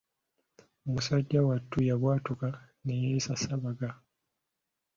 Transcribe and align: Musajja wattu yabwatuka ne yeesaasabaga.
Musajja 0.91 1.39
wattu 1.47 1.77
yabwatuka 1.89 2.47
ne 2.83 2.93
yeesaasabaga. 3.03 3.89